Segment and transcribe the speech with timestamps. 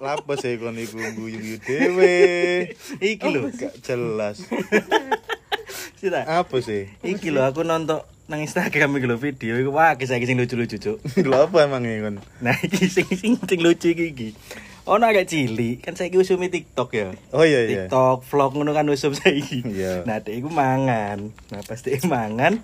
[0.00, 2.16] Lapa sih kon iku guyu dhewe.
[3.02, 3.52] Iki lho.
[3.52, 4.40] Gak jelas.
[6.00, 6.24] Sita.
[6.24, 6.88] Apa sih?
[7.04, 8.00] Iki lho aku nonton
[8.30, 10.98] nang Instagram iki lho video iku wah kisah sing lucu-lucu cuk.
[11.20, 12.22] Lho apa emang ya kon?
[12.40, 14.28] Nah iki sing sing sing lucu iki iki.
[14.88, 17.12] Ono agak cilik kan saiki usumi TikTok ya.
[17.36, 17.86] Oh iya iya.
[17.86, 19.62] TikTok vlog ngono kan usum saiki.
[19.62, 20.08] Iya.
[20.08, 21.30] Nah, dek iku mangan.
[21.52, 22.58] Nah, pas dek mangan,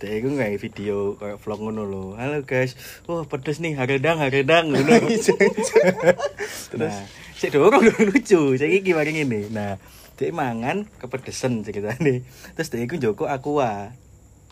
[0.00, 2.04] dek iku nggak video kayak vlog ngono lho.
[2.16, 2.72] Halo guys.
[3.04, 4.96] Wah, pedes nih, haredang, haredang ngono.
[6.72, 6.96] Terus
[7.36, 8.56] sik dorong lucu.
[8.56, 9.52] Saiki iki mari ngene.
[9.52, 9.76] Nah,
[10.16, 12.24] dek mangan kepedesan ceritane.
[12.56, 13.92] Terus dek iku njoko aqua.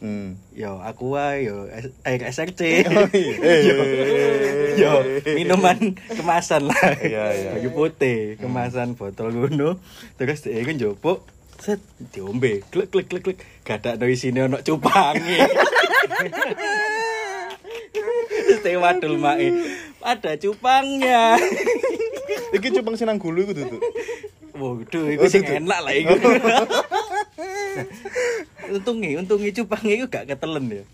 [0.05, 0.37] Hmm.
[0.53, 1.65] Yo, aqua yo
[2.05, 2.85] air SRC.
[2.93, 3.57] Oh, iya.
[3.73, 3.79] yo,
[4.77, 4.93] yo,
[5.33, 6.93] minuman kemasan lah.
[7.01, 7.51] Iya, iya.
[7.57, 9.81] Baju putih, kemasan botol ngono.
[10.21, 11.25] Terus dia kan jopo
[11.59, 11.83] set
[12.15, 12.63] diombe.
[12.71, 13.39] Klek klek klek klek.
[13.67, 15.39] Gak ada isine ono cupange.
[18.69, 19.49] Dia wadul mae.
[20.05, 21.41] Ada cupangnya.
[22.57, 23.81] Iki cupang sinang gulu iku tuh.
[24.59, 26.19] Waduh, itu sing enak lah iku.
[28.77, 30.85] untungnya, untungnya cupangnya itu gak ketelen ya.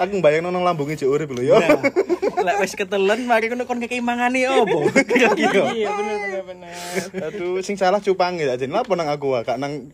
[0.00, 1.56] Aku bayang nang lambungnya jek urip lho ya.
[2.46, 4.86] Lek wis ketelen mari kono kon kekei mangane opo?
[4.94, 5.66] Kira-kira.
[5.74, 6.74] Iya bener bener bener.
[7.26, 8.54] Aduh, sing salah cupang ya.
[8.54, 9.90] Jadi apa nang aku kak nang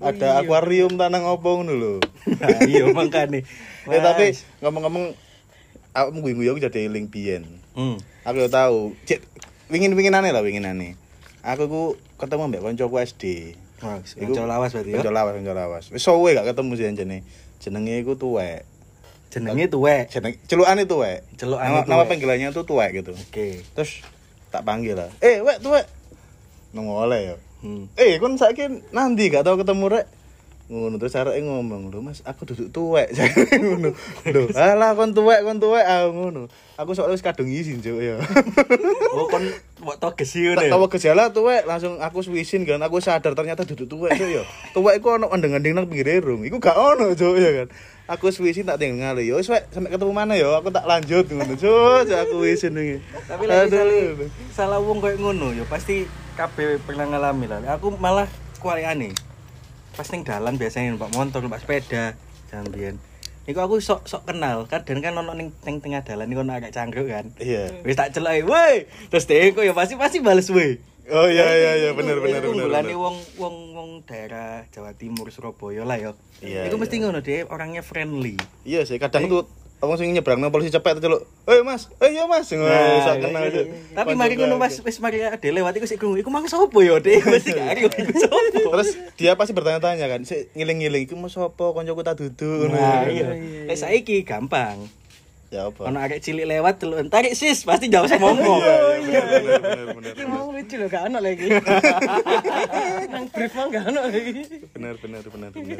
[0.00, 1.94] ada akuarium ta nang opo ngono lho.
[2.40, 3.44] Nah, iya makane.
[3.92, 4.32] Eh tapi
[4.64, 5.12] ngomong-ngomong
[5.92, 7.44] aku guyu-guyu aku jadi eling biyen.
[7.76, 8.00] hmm.
[8.24, 8.96] Aku yo tahu.
[9.04, 9.20] Cek
[9.68, 10.96] wingin-winginane lah winginane.
[11.44, 11.82] Aku ku
[12.16, 13.52] ketemu mbak koncoku SD.
[13.82, 13.98] Wah,
[14.46, 15.02] lawas berarti ya.
[15.02, 15.84] Konco lawas, konco lawas.
[15.90, 17.18] Wis suwe gak ketemu sih jenenge.
[17.58, 18.62] Jenenge iku tuwek.
[19.32, 20.12] Jenenge tuwek.
[20.12, 21.24] Jeneng celukane tuwek.
[21.40, 23.16] Celukane nama, nama panggilannya tuh tuwek gitu.
[23.16, 23.64] Oke.
[23.72, 24.04] Terus
[24.52, 25.08] tak panggil lah.
[25.24, 25.88] Eh, wek tuwek.
[26.76, 27.36] Nongole ya.
[27.64, 27.88] Hmm.
[27.96, 30.06] Eh, kon saiki nanti gak tau ketemu rek.
[30.72, 33.12] Ngono terus areke ngomong, "Lho Mas, aku duduk tuwek."
[33.60, 33.92] ngono.
[34.24, 36.48] Lho, alah kon tuwek, kon tuwek ah ngono.
[36.80, 38.16] Aku soalnya wis kadung izin, Cuk ya.
[39.12, 39.44] Oh kon
[39.84, 40.72] mbok toges iki Tak ngono.
[40.72, 44.42] tahu gejala tuwek langsung aku swisin kan aku sadar ternyata duduk tuwek Cuk ya.
[44.72, 46.40] Tuwek iku ono endeng-endeng nang pinggir rung.
[46.48, 47.68] Iku gak ono, Cuk ya kan.
[48.10, 51.54] Aku swisin tak tinggal ya wis sampai ketemu mana ya aku tak lanjut ngono.
[51.54, 52.96] Cuk, aku wisin iki.
[53.30, 54.26] Tapi lek Aduh.
[54.50, 57.62] salah wong koyo ngono ya pasti kabeh pernah ngalami lah.
[57.78, 58.26] Aku malah
[58.58, 59.14] kualiane.
[59.94, 62.18] Pas ning dalan biasanya numpak motor, numpak sepeda,
[62.50, 62.96] jalan biyen.
[63.42, 66.74] Iku aku sok sok kenal, kadang kan ono ning teng tengah dalan iku ono agak
[66.74, 67.30] cangkruk kan.
[67.38, 67.82] Iya.
[67.86, 70.78] Wis tak celok, "Woi." Terus dia kok ya pasti pasti bales woi.
[71.10, 72.54] Oh iya iya iya bener bener bener.
[72.54, 76.10] unggulane wong wong wong daerah Jawa Timur Surabaya lah ya.
[76.38, 77.02] Iya, Iku mesti iya.
[77.02, 78.38] ngono dia orangnya friendly.
[78.62, 79.50] Iya sih, kadang tuh
[79.82, 81.26] orang sing nyebrang nang polisi cepet celuk.
[81.42, 82.70] "Eh Mas, eh iya Mas." Ngono
[83.02, 83.66] sak kenal iya, Cuk.
[83.66, 83.74] iya.
[83.98, 84.54] Tapi mari ngono.
[84.62, 86.22] Mas wis mari ade lewat iku sik krungu.
[86.22, 87.18] Iku mang sapa ya, Dek?
[87.34, 87.88] Mesti gak iku
[88.22, 88.38] sapa.
[88.62, 93.10] Terus dia pasti bertanya-tanya kan, "Sik ngiling-ngiling iku mas sapa koncoku tak duduk." Nah, Ngono.
[93.10, 93.28] iya.
[93.66, 94.86] Lek saiki gampang.
[95.52, 95.84] Ya apa?
[95.84, 98.56] Ono arek cilik lewat delok tarik sis pasti jauh semomo.
[98.56, 100.32] Iya, bener bener bener Iki bener.
[100.32, 101.46] mau lucu loh gak ono lagi.
[103.12, 104.32] Nang brief mah gak ono lagi.
[104.72, 105.76] Bener bener bener bener.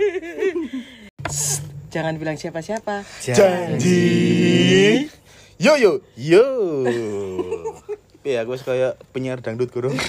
[1.88, 3.00] Jangan bilang siapa-siapa.
[3.24, 5.08] Janji.
[5.56, 6.44] Yo yo yo.
[8.22, 9.96] Iya, aku kayak penyiar dangdut kurung.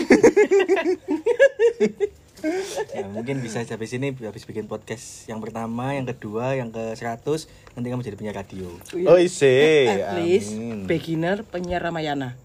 [2.92, 7.24] Ya, mungkin bisa sampai sini habis bikin podcast yang pertama, yang kedua, yang ke 100
[7.80, 8.68] nanti kamu jadi penyiar radio.
[9.08, 9.88] Oh isi.
[9.88, 10.84] At least Amin.
[10.84, 12.36] beginner penyiar Ramayana.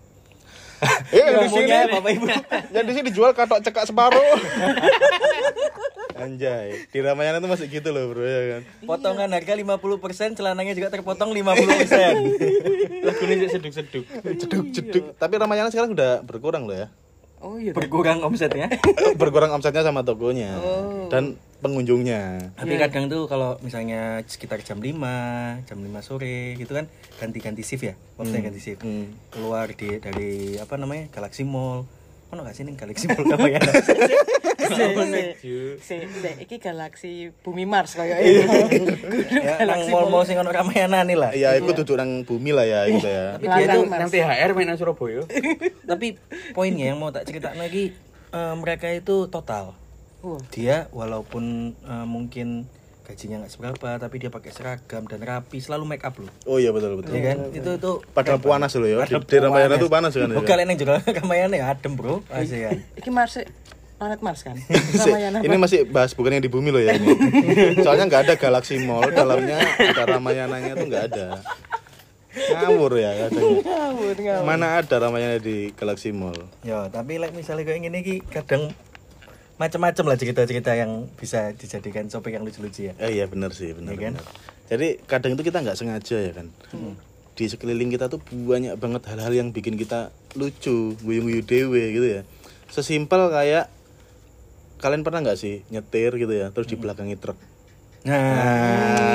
[1.10, 2.26] Eh, yang di sini Bapak Ibu.
[2.78, 4.22] yang di sini dijual katok cekak separuh.
[6.22, 8.62] Anjay, di Ramayana itu masih gitu loh, Bro ya kan.
[8.86, 13.06] Potongan harga 50%, celananya juga terpotong 50%.
[13.06, 14.06] Lagunya seduk-seduk.
[14.38, 15.04] Ceduk ceduk.
[15.14, 16.86] Tapi Ramayana sekarang udah berkurang loh ya.
[17.42, 17.70] Oh iya.
[17.70, 18.66] Berkurang omsetnya.
[19.20, 20.58] berkurang omsetnya sama tokonya
[21.10, 22.54] dan pengunjungnya.
[22.54, 26.86] Tapi kadang tuh kalau misalnya sekitar jam 5, jam 5 sore gitu kan
[27.18, 27.94] ganti-ganti shift ya.
[28.18, 28.82] Waktunya ganti shift.
[28.82, 29.14] Hmm.
[29.30, 31.10] Keluar di dari apa namanya?
[31.10, 31.86] Galaxy Mall.
[32.28, 33.60] Mana gak sih Galaxy Mall apa ya?
[34.68, 34.84] Si,
[35.80, 38.44] si, si, iki galaksi bumi Mars kayak ini.
[39.32, 41.32] ya nang mall-mall sing ono Ramayana nih lah.
[41.32, 43.40] Ya, itu duduk nang bumi lah ya gitu ya.
[43.40, 45.24] Tapi dia tuh nang THR mainan Surabaya.
[45.90, 46.20] tapi
[46.52, 47.96] poinnya yang mau tak cerita lagi
[48.34, 49.72] eh, mereka itu total.
[50.52, 52.68] Dia walaupun eh, mungkin
[53.08, 56.28] gajinya nggak seberapa tapi dia pakai seragam dan rapi selalu make up loh.
[56.44, 57.16] Oh iya betul betul.
[57.16, 57.38] Iya kan?
[57.56, 59.08] Itu itu Padahal panas loh ya.
[59.08, 60.28] Di, Ramayana tuh panas kan.
[60.28, 60.36] ya.
[60.36, 62.20] Bukan yang juga Ramayana ya adem, Bro.
[62.28, 62.84] ASEAN.
[63.00, 63.40] Iki Mars
[63.96, 64.60] planet Mars kan.
[65.00, 65.38] Ramayana.
[65.40, 67.16] ini masih bahas bukan yang di bumi loh ya ini.
[67.84, 71.26] Soalnya nggak ada Galaxy Mall, dalamnya ada Ramayananya tuh nggak ada.
[72.38, 73.32] Ngawur ya.
[73.32, 74.44] Ngawur, ngawur.
[74.44, 76.36] Mana ada Ramayana di Galaxy Mall?
[76.60, 78.70] Ya, tapi like misalnya kayak gini ki kadang
[79.58, 82.94] macam-macam lah cerita-cerita yang bisa dijadikan topik yang lucu-lucu ya.
[83.02, 84.14] Eh iya benar sih, benar Iya kan?
[84.70, 86.46] Jadi kadang itu kita nggak sengaja ya kan.
[87.34, 92.20] Di sekeliling kita tuh banyak banget hal-hal yang bikin kita lucu, guyu-guyu dewe gitu ya.
[92.70, 93.66] Sesimpel kayak
[94.78, 97.38] kalian pernah nggak sih nyetir gitu ya, terus di belakangi truk.
[98.06, 98.14] Nah,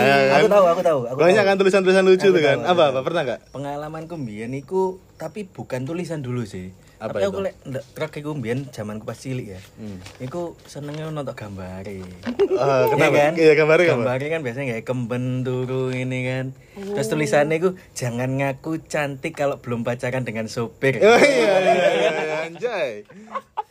[0.03, 0.43] ya kan?
[0.43, 0.99] aku tahu, aku tahu.
[1.07, 1.49] Aku Banyak tahu.
[1.49, 2.57] kan tulisan-tulisan lucu Aku tuh kan.
[2.67, 3.39] Apa aku apa pernah nggak?
[3.55, 6.75] Pengalamanku mbiyen iku tapi bukan tulisan dulu sih.
[7.03, 7.27] Apa tapi itu?
[7.27, 9.61] aku lek ndak truk iku mbiyen zamanku pas cilik ya.
[9.75, 9.99] Hmm.
[10.17, 11.99] Iku senengnya nonton gambare.
[12.53, 13.11] Ah, kenapa?
[13.11, 13.33] Iya kan?
[13.35, 13.93] Iya, gambarnya apa?
[13.97, 16.45] Gambarnya kan biasanya kayak kemben turu ini kan.
[16.75, 20.97] Terus tulisannya iku jangan ngaku cantik kalau belum pacaran dengan sopir.
[20.97, 22.91] Oh iya iya iya, iya, anjay.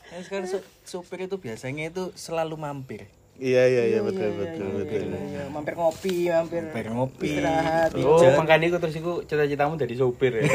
[0.05, 3.09] Nah, sekarang so- sopir itu biasanya itu selalu mampir.
[3.35, 5.03] Iya iya iya betul betul betul.
[5.09, 7.31] Iya, mampir ngopi, mampir Mampir ngopi.
[7.33, 7.91] istirahat.
[7.97, 10.43] Oh, makanya iku terus iku cita-citamu jadi sopir ya.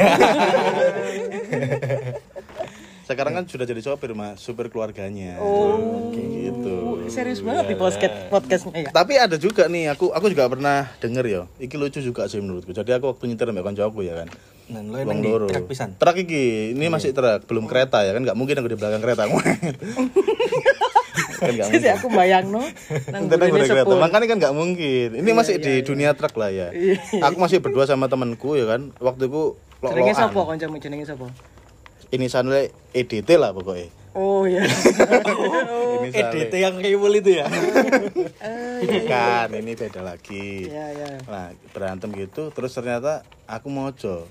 [3.18, 5.42] Sekarang kan sudah jadi sopir mas, supir keluarganya.
[5.42, 6.14] Oh.
[6.14, 7.02] gitu.
[7.10, 8.90] Serius banget di podcast podcastnya ya.
[8.94, 11.42] Tapi ada juga nih, aku aku juga pernah denger ya.
[11.58, 12.70] Iki lucu juga sih menurutku.
[12.70, 14.30] Jadi aku waktu nyetir mbak kancaku ya kan.
[14.70, 15.98] Nah, lo emang di truk pisan.
[15.98, 19.26] Truk iki, ini masih truk, belum kereta ya kan nggak mungkin aku di belakang kereta.
[21.42, 21.90] kan Jadi mungkin.
[21.98, 22.62] aku bayang no,
[23.34, 23.94] burine di kereta.
[23.98, 25.08] Makanya kan nggak mungkin.
[25.18, 26.70] Ini masih di dunia truk lah ya.
[26.70, 28.94] Iya, Aku masih berdua sama temanku ya kan.
[29.02, 30.22] Waktu itu Jenenge lo-loan.
[30.22, 31.26] sapa kancamu jenenge sapa?
[32.08, 33.92] Ini sanle EDT lah pokoknya.
[34.16, 34.64] Oh iya.
[36.00, 37.46] Ini EDT yang riwul itu ya.
[39.08, 40.70] kan ini beda lagi.
[40.70, 41.08] Iya iya.
[41.26, 44.24] Nah, berantem gitu terus ternyata aku mojo.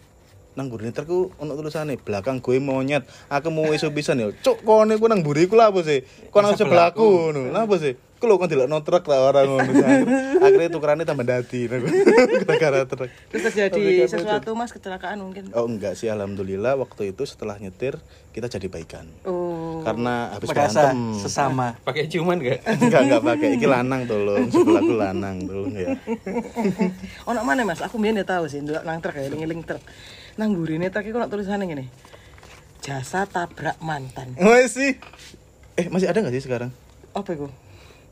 [0.57, 3.06] Nang burine terku ono tulisane belakang gue monyet.
[3.29, 4.33] Aku mau iso pisan ya.
[4.41, 6.01] Cuk kone ku nang buriku lah apa sih?
[6.33, 7.53] Kok nang sebelahku ngono.
[7.53, 7.94] Lah apa sih?
[8.18, 9.78] Ku lho kon dilokno truk lah orang ngono.
[10.42, 11.69] Akhirnya tukerannya tambah dadi.
[12.42, 13.14] Gara-gara truk.
[13.30, 15.54] Terus terjadi sesuatu Mas kecelakaan mungkin.
[15.54, 18.02] Oh enggak sih alhamdulillah waktu itu setelah nyetir
[18.34, 19.06] kita jadi baikan.
[19.22, 19.86] Oh.
[19.86, 21.22] Karena habis Merasa berantem.
[21.22, 21.68] sesama.
[21.88, 22.66] Pakai ciuman gak?
[22.66, 25.94] enggak enggak pakai iki lanang tolong sebelahku lanang tolong ya
[27.30, 27.86] Ono mana Mas?
[27.86, 29.81] Aku mbiyen ya tahu sih ndelok nang truk ya, eling-eling truk.
[30.36, 31.86] Nang burine truk iku ono tulisannya ngene.
[32.81, 34.34] Jasa tabrak mantan.
[34.42, 34.98] Wes sih
[35.78, 36.74] eh masih ada nggak sih sekarang
[37.13, 37.54] Apa iku?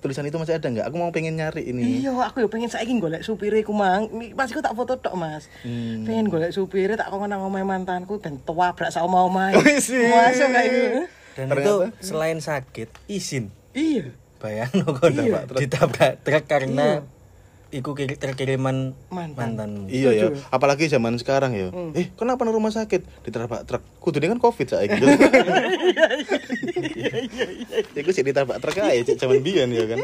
[0.06, 2.94] Tulisan itu masih ada nggak aku mau pengen nyari ini Iya, aku ya pengen saiki
[3.02, 4.06] golek supire ku mang.
[4.38, 5.50] Pas iku tak foto tok, Mas.
[5.66, 6.06] Hmm.
[6.06, 9.58] Pengen golek supire tak nang omahe mantanku ben tua brak omah-omah.
[9.66, 10.06] Wis sih.
[10.14, 10.90] Masuk kayak gitu.
[11.36, 11.76] Dan Ternyata- itu
[12.06, 13.50] selain sakit, izin.
[13.74, 14.14] Iya.
[14.38, 15.10] Bayang lo kok
[15.58, 17.02] ditabrak truk karena
[17.76, 19.60] iku kiri- terkiriman Mantan.
[19.60, 19.88] mantanmu.
[19.88, 21.68] Iya ya, apalagi zaman sekarang ya.
[21.92, 23.04] Eh, kenapa nang rumah sakit?
[23.22, 23.84] Ditabrak truk.
[24.00, 24.96] Kudune kan Covid saiki.
[27.96, 30.00] Iku sih ditabrak truk aja cek zaman biyen ya kan.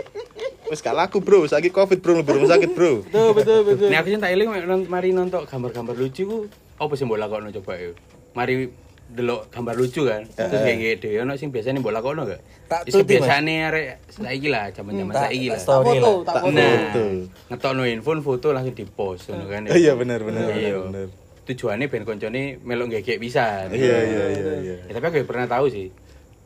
[0.68, 1.48] Wis gak laku, Bro.
[1.48, 3.04] Saiki Covid, Bro, lebih rumah sakit, Bro.
[3.04, 3.88] Betul, betul, betul.
[3.88, 4.48] Nek aku sing tak eling
[4.88, 6.38] mari nonton gambar-gambar lucu ku
[6.76, 7.96] apa sih mbok lakokno coba yuk.
[8.32, 8.72] Mari
[9.12, 10.24] delok gambar lucu kan.
[10.24, 11.20] Terus kayak gitu.
[11.22, 12.42] Ono sing biasanya mbok lakokno gak?
[12.72, 12.96] Tak Mas.
[12.96, 15.60] kebiasaane arek saiki lah, zaman-zaman saiki lah.
[15.60, 16.16] story foto, lah.
[16.24, 16.56] tak Tak foto.
[16.56, 17.04] Nah, foto.
[17.52, 19.62] ngetokno handphone foto langsung di-post ngono kan.
[19.68, 20.80] Oh, iya benar benar Iya.
[20.80, 21.08] benar.
[21.42, 23.68] Tujuannya ben koncone melok gegek bisa.
[23.68, 24.76] Iya iya iya iya.
[24.88, 25.92] Ya, tapi aku ya pernah tahu sih.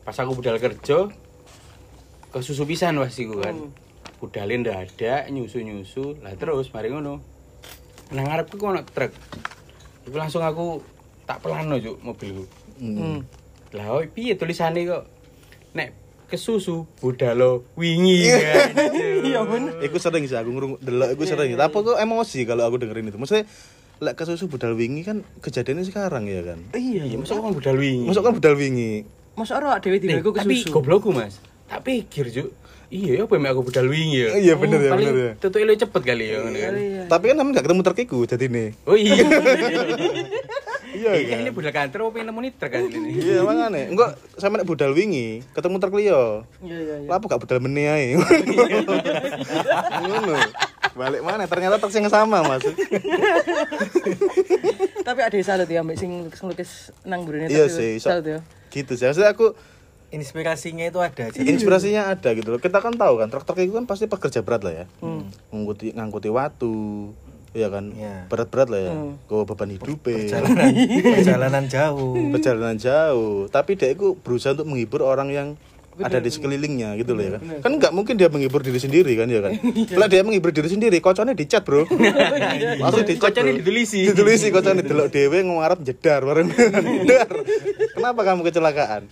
[0.02, 1.06] Pas aku budal kerja
[2.26, 3.54] ke susu pisan wah iku kan.
[4.18, 6.18] Budalin ndak ada, nyusu-nyusu.
[6.24, 7.22] Lah terus mari ngono.
[8.10, 9.12] Nang ngarepku ku ono truk.
[10.06, 10.80] Iku langsung aku
[11.26, 12.46] tak pelano juk mobilku.
[12.78, 13.26] Hmm.
[13.74, 15.04] Lah oh, piye tulisane kok
[15.74, 15.90] nek
[16.26, 18.70] kesusu budalo wingi kan.
[19.20, 19.82] Iya bener.
[19.82, 21.54] Iku sering sih aku ngurung delok iku sering.
[21.54, 23.18] Tapi kok emosi kalau aku dengerin itu.
[23.18, 23.44] Maksudnya
[23.96, 26.58] lek kesusu budal wingi kan kejadiannya sekarang ya kan.
[26.72, 28.06] Iya, Iya, masa kok budal wingi.
[28.06, 29.04] Masuk kan budal wingi.
[29.36, 32.48] Masa ora dhewe Nih, dibaku ke tapi goblokku mas tak pikir juk
[32.88, 35.32] iya ya apa yang aku budal wingi ya Iya, bener ya, bener ya.
[35.36, 37.02] tutup lu cepet kali ya kan Iya.
[37.04, 38.68] Tapi kan namanya gak ketemu truk iku jadi nih.
[38.86, 39.12] oh iya
[40.96, 43.82] Iya iya kan ini budal kantor apa yang nemu nih truk kali ini Iya makanya.
[43.92, 44.10] Enggak
[44.40, 46.22] sama nek budal wingi ketemu truk liya.
[46.64, 47.08] Iya, iya, iya.
[47.08, 48.16] Lah apa gak budal meni ae.
[50.08, 50.36] Ngono.
[50.96, 51.44] Balik mana?
[51.44, 52.64] Ternyata truk yang sama, Mas.
[55.04, 58.38] Tapi ada salut ya ambek sing lukis nang burine Iya sih, Salut ya.
[58.72, 59.04] gitu sih.
[59.04, 59.52] Maksudnya aku
[60.06, 61.34] Inspirasinya itu ada.
[61.34, 62.60] Jadi inspirasinya ada gitu loh.
[62.62, 64.84] Kita kan tahu kan truk-truk itu kan pasti pekerja berat lah ya.
[65.50, 67.10] Ngangkuti ngangkuti watu,
[67.56, 67.96] ya kan.
[67.96, 68.28] Iya.
[68.28, 68.92] Berat-berat lah ya.
[69.24, 70.70] Go beban hidup perjalanan,
[71.16, 72.12] perjalanan jauh.
[72.36, 73.48] perjalanan jauh.
[73.48, 75.48] Tapi dia itu berusaha untuk menghibur orang yang
[75.96, 77.40] ada di sekelilingnya gitu loh ya kan.
[77.64, 79.56] Kan nggak mungkin dia menghibur diri sendiri kan ya kan.
[79.96, 81.88] Kalau dia menghibur diri sendiri, kocone dicat, Bro.
[81.88, 83.32] Langsung dicat.
[83.32, 83.58] Kocone bro.
[83.64, 84.04] ditulisi.
[84.12, 86.52] Ditulisi kocone delok dhewe ngarep jedar bareng.
[87.08, 87.30] Dar.
[87.96, 89.08] Kenapa kamu kecelakaan?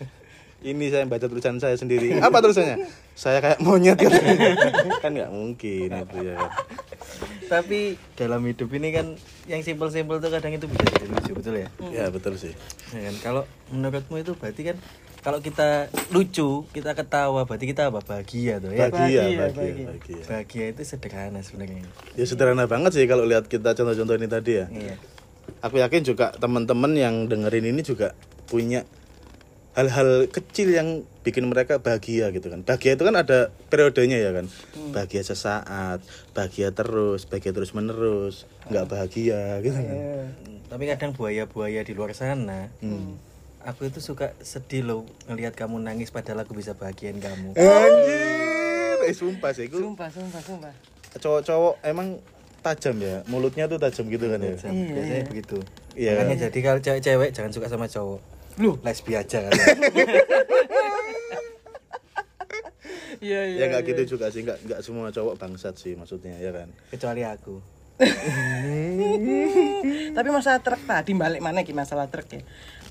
[0.64, 2.16] Ini saya baca tulisan saya sendiri.
[2.20, 2.88] Apa tulisannya?
[3.12, 4.12] Saya kayak monyet kan.
[5.00, 6.50] kan nggak mungkin itu ya kan.
[7.44, 9.06] Tapi dalam hidup ini kan
[9.46, 11.68] yang simpel-simpel tuh kadang itu bisa jadi lucu betul ya.
[11.92, 12.54] Ya betul sih.
[12.96, 13.14] Ya kan?
[13.20, 14.76] Kalau menurutmu itu berarti kan
[15.24, 18.04] kalau kita lucu, kita ketawa, berarti kita apa?
[18.04, 18.92] Bahagia tuh ya.
[18.92, 19.84] Bahagia, Bahagia, bahagia, bahagia.
[19.88, 20.22] bahagia.
[20.28, 21.84] Bahagia itu sederhana sebenarnya.
[22.12, 24.66] Ya sederhana banget sih kalau lihat kita contoh-contoh ini tadi ya.
[24.68, 24.94] Iya.
[25.64, 28.12] Aku yakin juga teman-teman yang dengerin ini juga
[28.48, 28.84] punya
[29.72, 30.88] hal-hal kecil yang
[31.24, 32.60] bikin mereka bahagia gitu kan.
[32.60, 34.46] Bahagia itu kan ada periodenya ya kan.
[34.92, 36.04] Bahagia sesaat,
[36.36, 39.96] bahagia terus, bahagia terus menerus, nggak bahagia gitu kan.
[40.68, 42.68] Tapi kadang buaya-buaya di luar sana,
[43.64, 47.56] aku itu suka sedih loh ngelihat kamu nangis padahal aku bisa bahagiain kamu.
[47.56, 50.74] Anjir, eh sumpah sih, itu Sumpah, sumpah, sumpah.
[51.16, 52.20] cowok-cowok emang
[52.60, 54.56] tajam ya, mulutnya tuh tajam gitu kan ya.
[54.56, 55.58] Biasanya begitu.
[55.94, 56.20] Iya.
[56.20, 58.20] Makanya jadi kalau cewek-cewek jangan suka sama cowok.
[58.58, 59.52] Lu lesbi aja kan.
[63.24, 63.58] Iya, iya.
[63.64, 66.68] Ya nggak gitu juga sih, nggak nggak semua cowok bangsat sih maksudnya ya kan.
[66.92, 67.56] Kecuali aku.
[70.16, 72.44] Tapi masalah truk tadi balik mana ki masalah truk ya.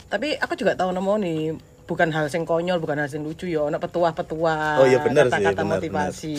[0.09, 1.41] Tapi aku juga tahu nemu nih
[1.83, 4.79] bukan hal sing konyol, bukan hal sing lucu ya, ono petuah-petuah.
[4.79, 6.37] Oh, iya bener sih, kata-kata bener, motivasi.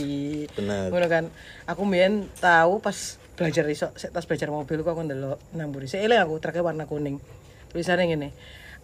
[0.57, 0.89] Bener.
[0.89, 1.25] Ngono kan.
[1.69, 5.87] Aku mbien tahu pas belajar iso tas belajar mobil kok aku ndelok nang mburi.
[5.87, 7.21] Sik eling aku truknya warna kuning.
[7.71, 8.29] Tulisannya ngene.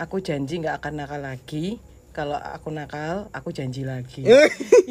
[0.01, 1.81] Aku janji nggak akan nakal lagi.
[2.11, 4.27] Kalau aku nakal, aku janji lagi.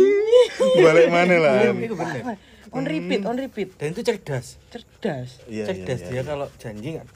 [0.85, 1.53] Balik mana lah?
[1.69, 2.39] Itu bener.
[2.69, 3.69] on repeat, on repeat.
[3.75, 4.55] Dan itu cerdas.
[4.69, 5.43] Cerdas.
[5.45, 7.07] Iya, cerdas iya, dia kalau janji nggak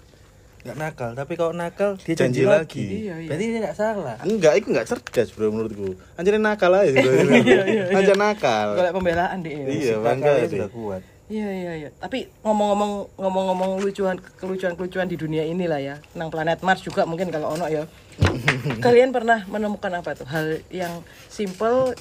[0.63, 2.55] nggak nakal tapi kalau nakal dia Janji janji, lagi.
[2.55, 3.27] lagi, Iya, iya.
[3.27, 5.99] berarti dia nggak salah Enggak, itu enggak cerdas bro menurutku.
[6.15, 7.03] Anjir nakal aja sih.
[7.03, 7.19] bro.
[7.99, 8.67] Anjir nakal.
[8.73, 9.51] Kalau pembelaan deh.
[9.51, 11.89] Iya, bangga sudah kuat Iya iya iya.
[11.97, 15.95] Tapi ngomong-ngomong ngomong-ngomong lucuan kelucuan-kelucuan di dunia inilah ya.
[16.13, 17.89] Nang planet Mars juga mungkin kalau ono ya.
[18.85, 21.01] kalian pernah menemukan apa tuh hal yang
[21.33, 21.97] simple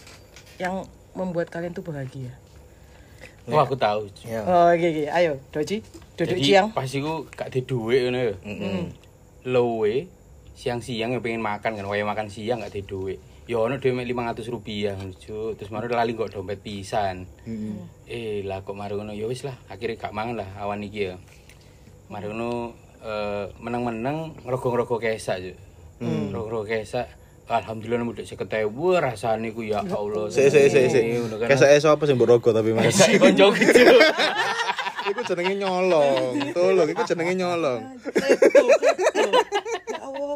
[0.60, 0.84] yang
[1.16, 2.36] membuat kalian tuh bahagia?
[3.48, 4.12] Oh aku tahu.
[4.28, 5.08] ya Oh, iya iya.
[5.16, 5.80] Ayo, Doji.
[6.14, 6.68] Duduk Jadi siang.
[6.76, 8.34] pas iku gak ngono ya.
[9.48, 9.94] Lowe
[10.52, 13.18] siang-siang ya pengen makan kan, wae makan siang gak duit.
[13.52, 15.52] Ya ono duit mek 500 rupiah lucu.
[15.60, 17.28] Terus baru lali kok dompet pisan.
[18.08, 21.20] Eh lah kok mari ngono ya wis lah, akhirnya gak mangan lah awan iki ya.
[22.08, 22.72] Mari ngono
[23.04, 25.52] eh, meneng-meneng ngerogo-ngerogo kesak yo.
[26.00, 27.20] Ngerogo kesak
[27.52, 30.32] Alhamdulillah nemu dek seket ewu rasane ku ya Allah.
[30.32, 31.04] Sik sik sik sik.
[31.20, 31.52] Ngono kan.
[31.52, 32.88] Kesake sapa sing mbok rogo tapi Mas?
[32.96, 33.84] Kesak konco gitu.
[35.12, 36.40] Iku jenenge nyolong.
[36.56, 37.80] Tolong, iku jenenge nyolong.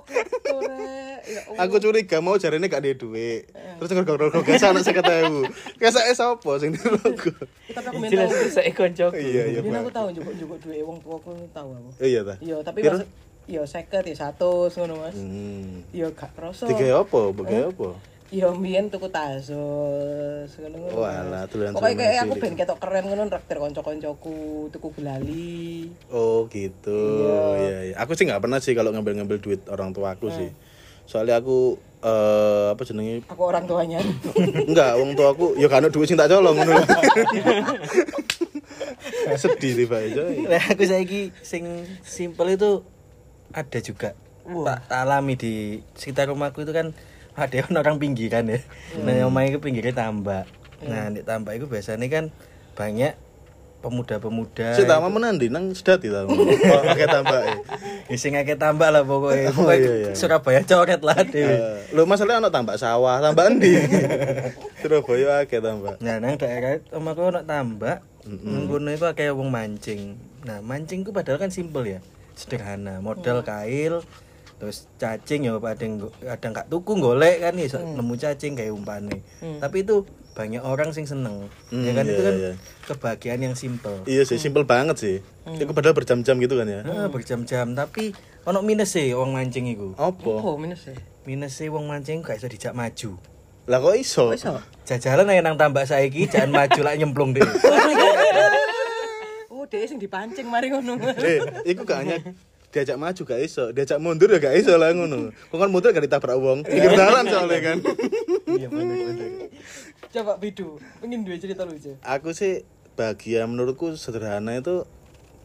[0.05, 1.19] Ya Rek.
[1.27, 1.65] Ya Allah.
[1.65, 3.51] Aku curiga mau jarene gak ada duit.
[3.51, 5.79] Terus ngerogo-rogo kesake anak 50.000.
[5.79, 7.31] Kesake sapa sing dirogo?
[7.71, 9.07] Tapi aku minta Jelas kesak konco.
[9.13, 9.81] Iya, iya, Pak.
[9.81, 11.91] aku tahu njupuk-njupuk duit wong tuaku tahu aku.
[12.01, 12.35] Iya ta.
[12.39, 13.09] Iya, tapi maksud
[13.47, 15.17] iya 50 ya 100 ngono Mas.
[15.17, 15.87] Hmm.
[15.91, 16.67] Iya gak kroso.
[16.67, 17.21] Tiga apa?
[17.31, 17.89] Bagai apa?
[18.27, 20.99] Iya mbiyen tuku tasos ngono ngono.
[20.99, 25.87] Walah, tulen Pokoknya kayak aku ben ketok keren ngono traktir kanca-kancaku tuku gulali.
[26.11, 27.23] Oh gitu.
[27.63, 27.95] Iya, iya.
[28.03, 30.51] Aku sih nggak pernah sih kalau ngambil-ngambil duit orang tua aku sih.
[31.07, 33.23] Soalnya aku eh apa jenenge?
[33.31, 34.03] Aku orang tuanya.
[34.69, 36.83] Enggak, wong tua aku ya kan duit sing tak colong ngono.
[39.39, 40.27] Sedih tiba aja.
[40.51, 42.83] Lah aku saiki sing simple itu
[43.55, 44.19] ada juga.
[44.47, 45.55] Tak alami di
[45.95, 46.91] sekitar rumahku itu kan
[47.37, 48.59] ada orang pinggiran ya.
[49.05, 50.49] Nah, omah itu pinggirnya tambak.
[50.81, 52.25] Nah, di tambak itu biasanya kan
[52.73, 53.13] banyak
[53.85, 54.75] pemuda-pemuda.
[54.75, 56.25] Si tama menandi nang sedati ta.
[56.27, 57.41] Oh, akeh tambah.
[58.09, 59.53] Ya, sing akeh tambak lah pokoknya.
[59.53, 60.13] Oh, Pokoknya iya, iya.
[60.17, 61.55] Surabaya coret lah dhewe.
[61.55, 63.77] Eh, Lho masalahnya ana tambak sawah, tambak endi?
[64.83, 66.01] Surabaya akeh tambak.
[66.01, 68.03] Nah, nang daerah omahku ono tambak.
[68.27, 70.19] Nang kono iku akeh wong mancing.
[70.43, 72.01] Nah, mancing ku padahal kan simpel ya.
[72.37, 74.03] Sederhana, modal kail
[74.57, 79.21] terus cacing ya kadang kadang gak tuku golek kan iso nemu cacing kayak umpane.
[79.61, 81.49] Tapi itu banyak orang sing seneng.
[81.73, 82.53] ya kan Hmm, itu iya, kan iya.
[82.85, 84.05] kebahagiaan yang simpel.
[84.05, 85.17] Iya sih, simpel banget sih.
[85.49, 86.85] Itu padahal berjam-jam gitu kan ya.
[86.85, 88.13] Nah, berjam-jam tapi
[88.45, 89.97] ono minus sih wong mancing iku.
[89.97, 90.33] Apa?
[90.41, 90.97] Oh, minus ya.
[91.25, 93.17] Minus sih wong mancing gak iso dijak maju.
[93.67, 94.29] Lah kok iso?
[94.29, 94.53] Kok iso?
[94.85, 97.43] Jajalan aja nang tambak saiki jangan maju lah nyemplung deh.
[99.49, 100.95] Oh, dia sing dipancing mari ngono.
[101.17, 102.17] Eh, iku gak hanya
[102.77, 105.33] diajak maju gak iso, diajak mundur ya gak iso lah ngono.
[105.33, 106.61] Kok kan mundur gak ditabrak wong.
[106.69, 107.79] Pinggir jalan soalnya kan.
[108.53, 108.69] Iya.
[110.13, 111.97] Coba Bidu, pengen dua cerita lucu.
[112.05, 114.85] Aku sih bahagia menurutku sederhana itu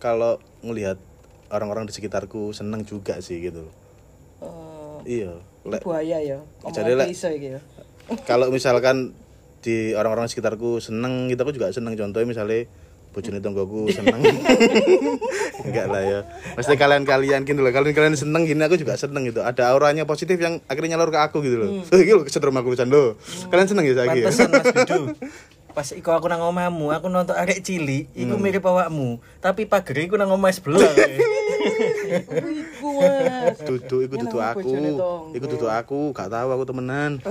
[0.04, 1.00] kalau ngelihat
[1.48, 3.72] orang-orang di sekitarku seneng juga sih gitu.
[4.44, 5.40] Oh, Iya.
[5.64, 6.40] Buaya ya.
[6.74, 7.16] Jadi, Lek.
[7.40, 7.60] ya.
[8.28, 9.16] kalau misalkan
[9.62, 12.66] di orang-orang sekitarku seneng gitu aku juga seneng contohnya misalnya
[13.12, 14.24] bojone tonggoku seneng
[15.68, 16.20] enggak lah ya
[16.56, 20.64] pasti kalian-kalian gitu loh kalian-kalian seneng gini aku juga seneng gitu ada auranya positif yang
[20.66, 21.84] akhirnya nyalur ke aku gitu loh Hmm.
[21.84, 24.28] so, ini loh kesetrum aku pisan loh kalian seneng ya saya Bidu.
[25.72, 28.44] pas iku aku nang omahmu, aku nonton arek cilik, iku Hmm.
[28.44, 30.84] mirip awakmu, tapi pagere iku nang omah sebelah.
[32.04, 33.56] Iku mas.
[33.64, 34.68] Duduk iku nama aku.
[35.32, 37.24] Iku duduk aku, gak tahu aku temenan.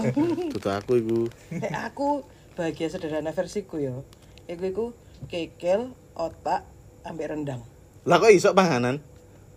[0.49, 1.20] Duduk aku iku.
[1.52, 2.25] Nek aku
[2.56, 4.08] bahagia sederhana versiku yo.
[4.49, 4.84] Iku iku
[5.26, 5.80] kekel,
[6.12, 6.64] otak,
[7.02, 7.60] ambek rendang.
[8.02, 9.02] Lah kok iso panganan?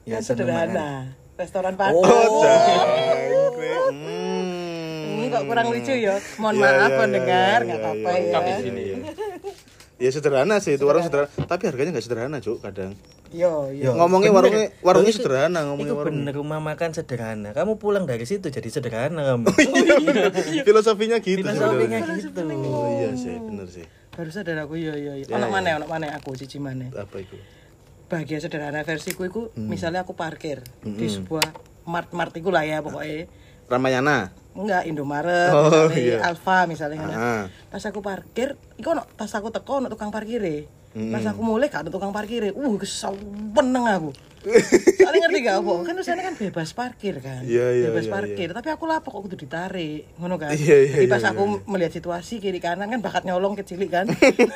[0.04, 1.16] Ya, kan sederhana.
[1.34, 1.98] Restoran Padang.
[1.98, 3.80] Oh, jangkrik.
[3.90, 5.16] Hmm.
[5.16, 6.16] Ini kok kurang lucu ya.
[6.36, 8.40] Mohon Iya, maaf iya, pendengar, iya, nggak iya, apa-apa iya, ya.
[8.44, 8.98] Di sini ya.
[9.96, 11.32] Ya sederhana sih, itu warung sederhana.
[11.32, 12.92] Tapi harganya nggak sederhana, Cuk, kadang.
[13.32, 13.96] Yo, yo.
[13.96, 14.38] Ngomongnya bener.
[14.38, 16.14] warungnya warungnya Itu- sederhana, ngomongnya Iku warung.
[16.22, 17.50] bener rumah makan sederhana.
[17.50, 19.50] Kamu pulang dari situ jadi sederhana kamu.
[20.68, 22.20] Filosofinya gitu Filosofinya sebenarnya.
[22.22, 22.42] gitu.
[22.68, 23.86] Oh iya sih, bener sih.
[24.14, 25.26] Baru sadar aku yo yo yo.
[25.26, 25.52] Ya, Ono ya.
[25.52, 26.86] mana ono mana aku cici mana.
[26.94, 27.34] Apa itu?
[28.06, 29.66] Bahagia sederhana versiku iku Hmm.
[29.66, 31.50] misalnya aku parkir di sebuah
[31.84, 33.26] mart-mart iku lah ya pokoknya.
[33.66, 34.30] Ramayana.
[34.54, 36.18] Enggak Indomaret, Oh, misalnya iya.
[36.22, 37.02] Alfa misalnya.
[37.10, 37.44] Ah.
[37.74, 40.70] Pas aku parkir, iku ono pas aku teko ono tukang parkire.
[40.94, 41.10] Hmm.
[41.10, 42.54] Pas aku mulai gak ada tukang parkire.
[42.54, 43.18] Uh, kesel
[43.50, 44.14] peneng aku.
[44.44, 45.74] Soalnya ngerti gak apa?
[45.88, 47.42] Kan sana kan bebas parkir kan.
[47.48, 48.50] Iya, iya, bebas iya, parkir.
[48.52, 50.10] Tapi aku lapor kok kudu ditarik.
[50.20, 50.52] Ngono kan.
[50.52, 54.06] Iya, iya, Jadi pas iya, aku melihat situasi kiri kanan kan bakat nyolong kecilik kan.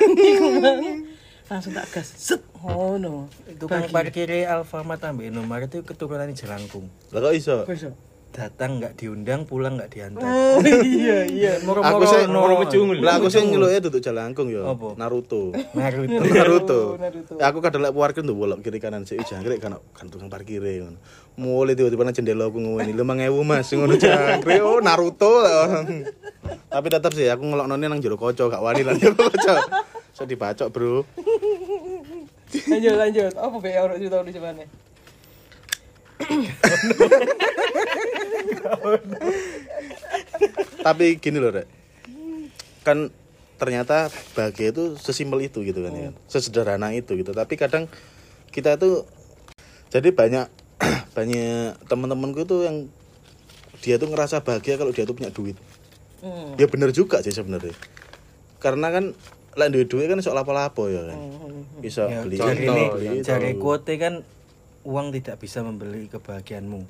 [0.64, 1.08] Mang.
[1.48, 2.12] Langsung tak gas.
[2.12, 2.44] Set.
[2.60, 3.32] Ngono.
[3.56, 6.92] Tukang parkir Alfamart ambek Indomaret itu keturunan Jelangkung.
[7.14, 7.64] Lah kok iso?
[7.64, 7.90] Kok iso?
[8.28, 10.28] Datang nggak diundang, pulang nggak diantar.
[10.28, 11.52] Oh iya iya.
[11.64, 13.00] Aku sih Moro pecungul.
[13.00, 14.68] Lah aku sih ngeluke duduk jalangkung yo.
[14.68, 14.94] Apa?
[15.00, 15.50] Naruto.
[15.78, 16.22] Naruto.
[16.22, 16.80] Naruto.
[17.00, 17.34] Naruto.
[17.40, 20.60] Ya, aku kadang lek parkir tuh bolak kiri kanan sih jangkrik kan kan tukang parkir
[20.60, 21.00] ngono.
[21.40, 24.60] Mulai tiba-tiba nang jendela aku ngomongin 5000 Mas ngono jangkrik.
[24.60, 25.42] Oh Naruto.
[26.72, 29.56] Tapi tetap sih aku ngeloknone nang jero kaca gak wani lan jero kaca.
[30.12, 31.06] So dibacok, Bro.
[32.48, 33.32] Lanjut lanjut.
[33.38, 34.64] Apa be orang cerita lucu mana?
[40.80, 41.66] Tapi gini loh, Rek.
[42.82, 43.10] Kan
[43.58, 46.10] ternyata bahagia itu sesimpel itu gitu kan ya.
[46.30, 47.34] Sesederhana itu gitu.
[47.34, 47.86] Tapi kadang
[48.48, 49.04] kita tuh
[49.90, 50.46] jadi banyak
[51.16, 52.88] banyak teman-temanku tuh yang
[53.78, 55.54] dia tuh ngerasa bahagia kalau dia tuh punya duit.
[56.22, 56.58] Hmm.
[56.58, 57.74] Ya bener juga sih sebenarnya.
[58.58, 59.14] Karena kan
[59.58, 61.18] lain duit duit kan soal apa-apa ya kan.
[61.78, 63.26] Bisa Ya, beli cari ini, ini, beli itu.
[63.26, 64.22] cari kuote kan
[64.88, 66.80] uang tidak bisa membeli kebahagiaanmu.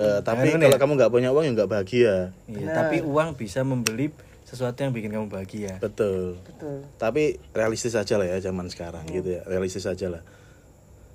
[0.00, 0.80] Eh, tapi Kan, kalau ya?
[0.80, 2.14] kamu nggak punya uang ya nggak bahagia.
[2.50, 4.10] Iya, tapi uang bisa membeli
[4.42, 5.76] sesuatu yang bikin kamu bahagia.
[5.78, 6.40] Betul.
[6.40, 6.88] Betul.
[6.96, 9.44] Tapi realistis aja lah ya zaman sekarang gitu ya.
[9.44, 10.22] Realistis aja lah.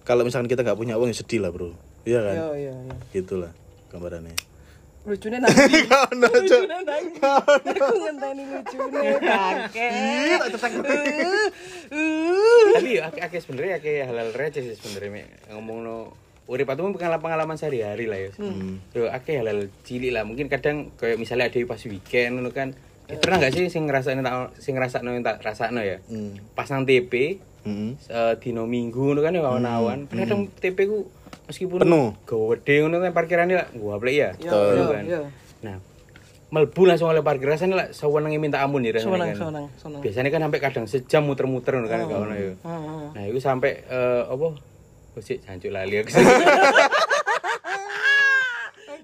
[0.05, 1.73] Kalau misalkan kita nggak punya uang ya sedih lah bro.
[2.05, 2.35] Iya kan?
[2.37, 2.93] Yo yo yo.
[3.11, 3.51] Gitulah
[3.89, 4.37] gambarannya.
[5.03, 5.83] Lucunya nanti.
[6.15, 7.19] Lucunya nanti.
[7.19, 9.87] Aku ngenteni lucunya bangke.
[12.73, 15.27] Tapi akeh akeh sebenarnya akeh halal receh sih sebenarnya Mek.
[15.51, 15.97] ngomong no
[16.43, 18.31] urip itu pengalaman pengalaman sehari-hari lah ya.
[18.95, 20.23] Yo akeh halal cilik lah.
[20.23, 22.71] Mungkin kadang kayak misalnya ada pas weekend ngono kan.
[23.11, 25.99] Eh, pernah gak sih sing ngrasakno tak sing ngrasakno yang tak rasakno ya?
[26.07, 26.39] Hmm.
[26.55, 27.99] Pas nang TP Mm-mm.
[27.99, 30.07] eh, dino minggu ngono kan ya awan-awan.
[30.07, 31.11] Kadang TP ku
[31.47, 32.07] meskipun Penuh.
[32.23, 34.29] gede ngono kan parkirannya lah gua plek ya.
[34.37, 34.73] Betul.
[34.73, 35.03] yo kan.
[35.05, 35.21] yo.
[35.63, 35.75] Nah,
[36.53, 39.67] melbu langsung oleh parkiran sana lah sewenenge minta ampun ya rasanya kan.
[40.01, 42.53] Biasanya kan sampai kadang sejam muter-muter kan kawan ya.
[42.53, 43.03] Heeh.
[43.15, 44.47] Nah, itu sampai eh, apa?
[45.13, 46.09] Oh, sih, jancuk lali aku.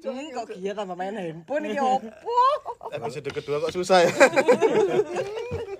[0.09, 2.07] Hmm, kok dia tambah main handphone iki opo?
[2.89, 4.09] Episode kedua kok susah ya.